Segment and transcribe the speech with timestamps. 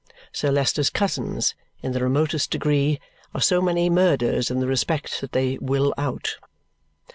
[0.31, 1.53] Sir Leicester's cousins,
[1.83, 2.99] in the remotest degree,
[3.35, 6.39] are so many murders in the respect that they "will out."